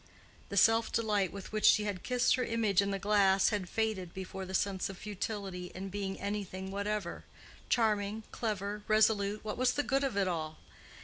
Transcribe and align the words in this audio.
The 0.49 0.57
self 0.57 0.91
delight 0.91 1.31
with 1.31 1.51
which 1.51 1.63
she 1.63 1.83
had 1.83 2.01
kissed 2.01 2.33
her 2.33 2.43
image 2.43 2.81
in 2.81 2.89
the 2.89 2.97
glass 2.97 3.49
had 3.49 3.69
faded 3.69 4.15
before 4.15 4.47
the 4.47 4.55
sense 4.55 4.89
of 4.89 4.97
futility 4.97 5.67
in 5.75 5.89
being 5.89 6.19
anything 6.19 6.71
whatever—charming, 6.71 8.23
clever, 8.31 8.81
resolute—what 8.87 9.57
was 9.59 9.73
the 9.73 9.83
good 9.83 10.03
of 10.03 10.17
it 10.17 10.27
all? 10.27 10.57